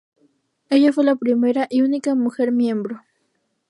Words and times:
Ella 0.71 0.91
fue 0.91 1.03
la 1.03 1.15
primera 1.15 1.67
y 1.69 1.83
única 1.83 2.15
mujer 2.15 2.51
miembro. 2.51 3.03